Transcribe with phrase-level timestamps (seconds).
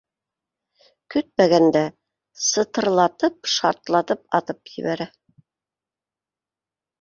[1.15, 1.83] Көтмәгән дә
[2.45, 5.09] сытырлатып-шартлатып атып бәрә